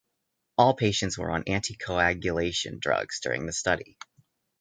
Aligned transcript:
All 0.57 0.73
patients 0.73 1.15
were 1.15 1.29
on 1.29 1.43
anticoagulation 1.43 2.79
drugs 2.79 3.19
during 3.19 3.45
the 3.45 3.53
study. 3.53 3.99